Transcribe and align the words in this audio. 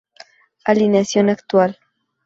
Alineación 0.65 1.29
actual 1.29 1.77